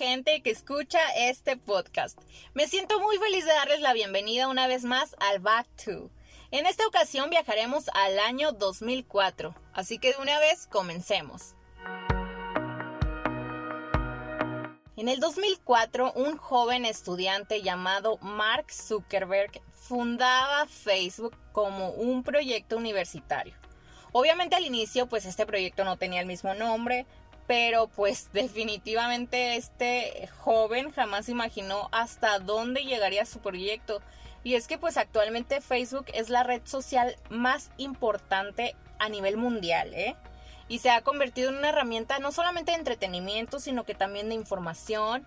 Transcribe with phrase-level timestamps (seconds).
[0.00, 2.18] gente que escucha este podcast.
[2.54, 6.10] Me siento muy feliz de darles la bienvenida una vez más al Back to.
[6.50, 11.54] En esta ocasión viajaremos al año 2004, así que de una vez comencemos.
[14.96, 23.54] En el 2004, un joven estudiante llamado Mark Zuckerberg fundaba Facebook como un proyecto universitario.
[24.12, 27.06] Obviamente al inicio pues este proyecto no tenía el mismo nombre,
[27.50, 34.00] pero pues definitivamente este joven jamás imaginó hasta dónde llegaría su proyecto.
[34.44, 39.92] Y es que pues actualmente Facebook es la red social más importante a nivel mundial,
[39.94, 40.14] ¿eh?
[40.68, 44.36] Y se ha convertido en una herramienta no solamente de entretenimiento, sino que también de
[44.36, 45.26] información.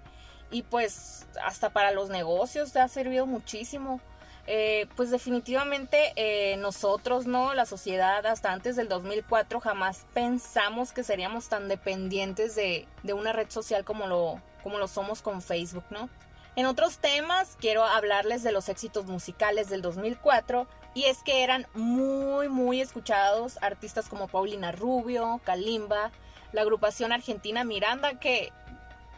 [0.50, 4.00] Y pues hasta para los negocios ha servido muchísimo.
[4.46, 7.54] Eh, pues definitivamente eh, nosotros, ¿no?
[7.54, 13.32] La sociedad hasta antes del 2004 jamás pensamos que seríamos tan dependientes de, de, una
[13.32, 16.10] red social como lo, como lo somos con Facebook, ¿no?
[16.58, 21.66] En otros temas quiero hablarles de los éxitos musicales del 2004 y es que eran
[21.74, 26.12] muy muy escuchados artistas como Paulina Rubio, Kalimba,
[26.52, 28.52] la agrupación argentina Miranda que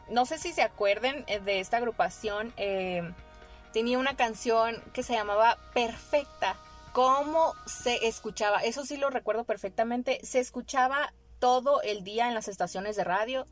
[0.08, 2.54] no sé si se acuerden eh, de esta agrupación
[3.76, 6.56] tenía una canción que se llamaba Perfecta.
[6.94, 8.60] ¿Cómo se escuchaba?
[8.60, 10.22] Eso sí lo recuerdo perfectamente.
[10.24, 13.46] Se escuchaba todo el día en las estaciones de radio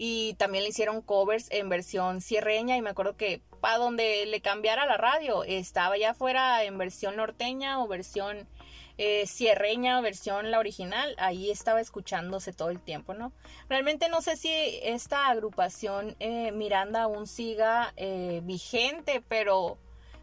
[0.00, 4.40] y también le hicieron covers en versión cierreña y me acuerdo que para donde le
[4.40, 8.48] cambiara la radio estaba ya fuera en versión norteña o versión
[8.96, 13.32] eh, sierreña, versión la original, ahí estaba escuchándose todo el tiempo, ¿no?
[13.68, 14.50] Realmente no sé si
[14.82, 19.78] esta agrupación eh, Miranda aún siga eh, vigente, pero,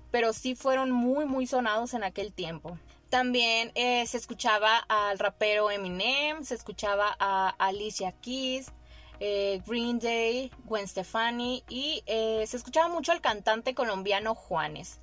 [0.10, 2.78] pero sí fueron muy, muy sonados en aquel tiempo.
[3.10, 8.74] También se escuchaba al rapero Eminem, se escuchaba a Alicia Keys,
[9.20, 15.00] Green Day, Gwen Stefani y se escuchaba mucho al cantante colombiano Juanes.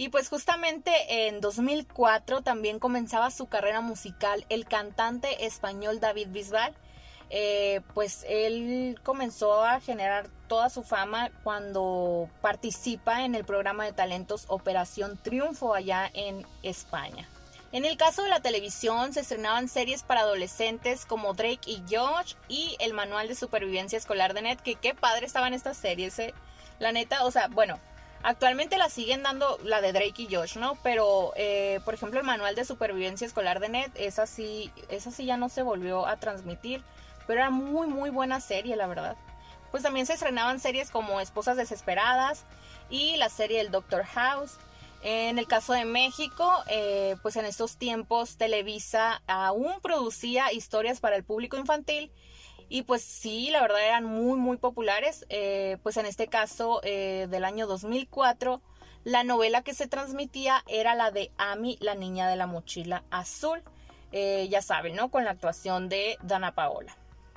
[0.00, 6.74] Y pues justamente en 2004 también comenzaba su carrera musical el cantante español David Bisbal.
[7.28, 13.92] Eh, pues él comenzó a generar toda su fama cuando participa en el programa de
[13.92, 17.28] talentos Operación Triunfo allá en España.
[17.72, 22.34] En el caso de la televisión se estrenaban series para adolescentes como Drake y Josh
[22.48, 26.34] y el manual de supervivencia escolar de Net, que qué padre estaban estas series, eh.
[26.80, 27.78] La neta, o sea, bueno,
[28.22, 30.76] Actualmente la siguen dando la de Drake y Josh, ¿no?
[30.82, 35.24] Pero, eh, por ejemplo, el manual de supervivencia escolar de Ned, esa sí, esa sí
[35.24, 36.82] ya no se volvió a transmitir.
[37.26, 39.16] Pero era muy, muy buena serie, la verdad.
[39.70, 42.44] Pues también se estrenaban series como Esposas Desesperadas
[42.90, 44.58] y la serie del Doctor House.
[45.02, 51.16] En el caso de México, eh, pues en estos tiempos Televisa aún producía historias para
[51.16, 52.12] el público infantil
[52.68, 55.24] y pues sí, la verdad eran muy, muy populares.
[55.30, 58.60] Eh, pues en este caso eh, del año 2004,
[59.04, 63.62] la novela que se transmitía era la de Ami, la niña de la mochila azul.
[64.12, 65.08] Ya saben, ¿no?
[65.10, 66.96] Con la actuación de Dana Paola.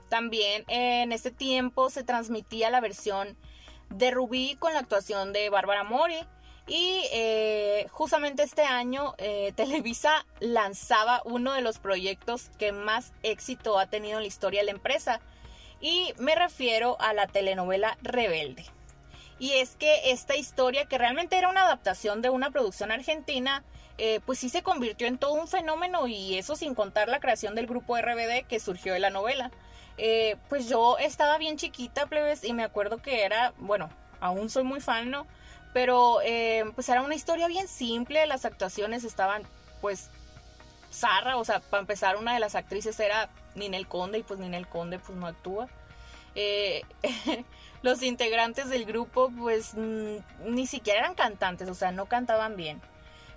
[0.09, 3.37] También en este tiempo se transmitía la versión
[3.89, 6.19] de Rubí con la actuación de Bárbara Mori.
[6.67, 13.77] Y eh, justamente este año eh, Televisa lanzaba uno de los proyectos que más éxito
[13.79, 15.19] ha tenido en la historia de la empresa.
[15.81, 18.65] Y me refiero a la telenovela Rebelde.
[19.39, 23.63] Y es que esta historia, que realmente era una adaptación de una producción argentina,
[23.97, 27.53] eh, pues sí se convirtió en todo un fenómeno y eso sin contar la creación
[27.53, 29.51] del grupo RBD que surgió de la novela.
[30.47, 33.89] pues yo estaba bien chiquita, plebes, y me acuerdo que era, bueno,
[34.21, 35.27] aún soy muy fan, ¿no?
[35.73, 39.43] Pero eh, pues era una historia bien simple, las actuaciones estaban
[39.81, 40.09] pues
[40.91, 44.67] zarra, o sea, para empezar una de las actrices era Ninel Conde y pues Ninel
[44.67, 45.67] Conde pues no actúa.
[46.35, 46.83] Eh,
[47.81, 52.81] los integrantes del grupo pues ni siquiera eran cantantes, o sea, no cantaban bien.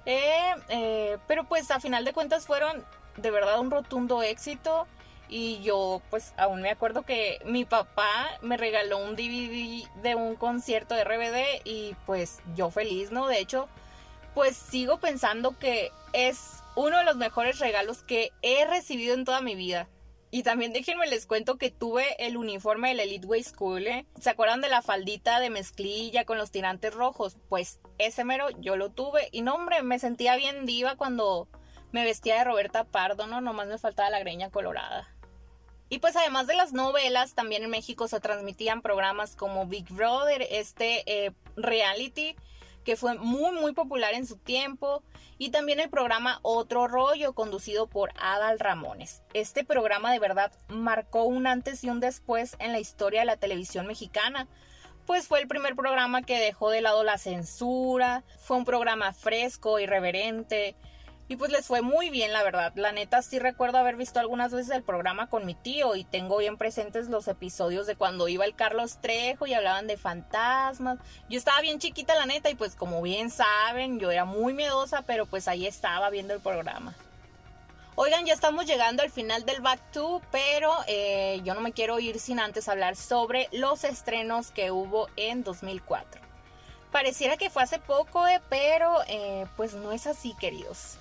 [0.04, 2.84] Eh, pero pues a final de cuentas fueron
[3.16, 4.86] de verdad un rotundo éxito.
[5.28, 10.36] Y yo pues aún me acuerdo que mi papá me regaló un DVD de un
[10.36, 13.26] concierto de RBD y pues yo feliz, ¿no?
[13.26, 13.68] De hecho,
[14.34, 19.40] pues sigo pensando que es uno de los mejores regalos que he recibido en toda
[19.40, 19.88] mi vida.
[20.30, 24.06] Y también déjenme les cuento que tuve el uniforme del Elite Way School, ¿eh?
[24.20, 27.38] ¿Se acuerdan de la faldita de mezclilla con los tirantes rojos?
[27.48, 29.28] Pues ese mero yo lo tuve.
[29.32, 31.48] Y no, hombre, me sentía bien diva cuando
[31.92, 33.40] me vestía de Roberta Pardo, ¿no?
[33.40, 35.08] Nomás me faltaba la greña colorada.
[35.88, 40.46] Y pues además de las novelas, también en México se transmitían programas como Big Brother,
[40.50, 42.36] este eh, reality
[42.86, 45.02] que fue muy muy popular en su tiempo,
[45.38, 49.22] y también el programa Otro Rollo conducido por Adal Ramones.
[49.34, 53.36] Este programa de verdad marcó un antes y un después en la historia de la
[53.36, 54.46] televisión mexicana,
[55.04, 59.80] pues fue el primer programa que dejó de lado la censura, fue un programa fresco,
[59.80, 60.76] irreverente,
[61.28, 62.72] y pues les fue muy bien, la verdad.
[62.76, 66.38] La neta sí recuerdo haber visto algunas veces el programa con mi tío y tengo
[66.38, 70.98] bien presentes los episodios de cuando iba el Carlos Trejo y hablaban de fantasmas.
[71.28, 75.02] Yo estaba bien chiquita, la neta, y pues como bien saben, yo era muy miedosa,
[75.02, 76.94] pero pues ahí estaba viendo el programa.
[77.96, 81.98] Oigan, ya estamos llegando al final del Back to, pero eh, yo no me quiero
[81.98, 86.20] ir sin antes hablar sobre los estrenos que hubo en 2004.
[86.92, 90.98] Pareciera que fue hace poco, eh, pero eh, pues no es así, queridos.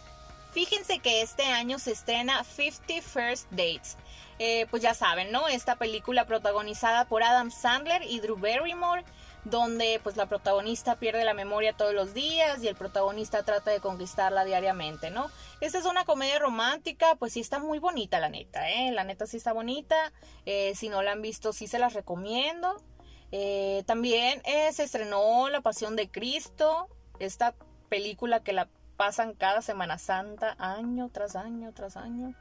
[0.56, 3.98] Fíjense que este año se estrena 50 First Dates.
[4.40, 5.50] Eh, pues ya saben, ¿no?
[5.50, 9.04] Esta película protagonizada por Adam Sandler y Drew Barrymore,
[9.44, 13.81] donde pues la protagonista pierde la memoria todos los días y el protagonista trata de
[13.81, 15.30] conquistarla diariamente, ¿no?
[15.60, 18.94] Esta es una comedia romántica, pues sí está muy bonita la neta, ¿eh?
[18.94, 20.13] La neta sí está bonita.
[20.46, 22.81] Eh, si no la han visto, sí se las recomiendo.
[23.34, 24.42] Eh, también
[24.72, 26.88] se estrenó La Pasión de Cristo,
[27.19, 27.56] esta
[27.90, 32.33] película que la pasan cada Semana Santa, año tras año tras año.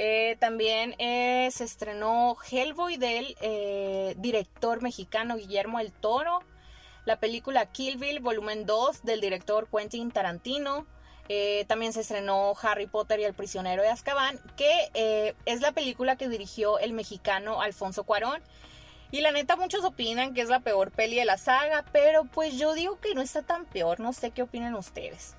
[0.00, 6.38] Eh, también eh, se estrenó Hellboy del eh, director mexicano Guillermo el Toro.
[7.04, 10.86] La película Kill Bill, volumen 2, del director Quentin Tarantino.
[11.66, 16.28] también se estrenó Harry Potter y el prisionero de Azkaban, que es la película que
[16.28, 18.40] dirigió el mexicano Alfonso Cuarón.
[19.10, 22.58] Y la neta, muchos opinan que es la peor peli de la saga, pero pues
[22.58, 24.00] yo digo que no está tan peor.
[24.00, 25.34] No sé qué opinan ustedes.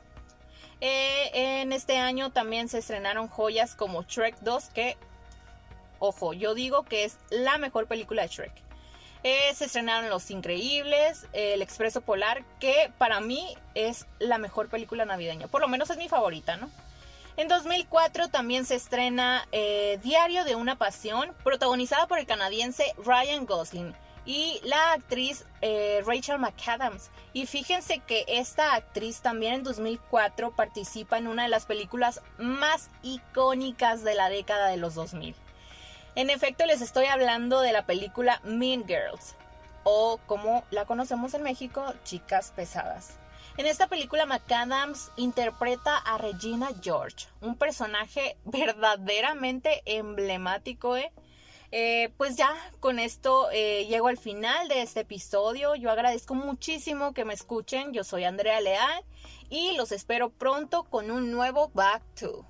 [0.81, 4.97] Eh, en este año también se estrenaron joyas como Shrek 2, que,
[5.99, 8.53] ojo, yo digo que es la mejor película de Shrek.
[9.23, 15.03] Eh, se estrenaron Los Increíbles, El Expreso Polar, que para mí es la mejor película
[15.03, 15.47] navideña.
[15.47, 16.69] Por lo menos es mi favorita, ¿no?
[17.35, 23.45] En 2004 también se estrena eh, Diario de una Pasión, protagonizada por el canadiense Ryan
[23.45, 23.93] Gosling
[24.25, 27.09] y la actriz eh, Rachel McAdams.
[27.33, 32.89] Y fíjense que esta actriz también en 2004 participa en una de las películas más
[33.01, 35.35] icónicas de la década de los 2000.
[36.15, 39.35] En efecto, les estoy hablando de la película Mean Girls,
[39.83, 43.19] o como la conocemos en México, Chicas Pesadas.
[43.57, 51.11] En esta película McAdams interpreta a Regina George, un personaje verdaderamente emblemático, ¿eh?
[51.71, 55.75] Eh, pues ya con esto eh, llego al final de este episodio.
[55.75, 57.93] Yo agradezco muchísimo que me escuchen.
[57.93, 59.03] Yo soy Andrea Leal
[59.49, 62.45] y los espero pronto con un nuevo Back to.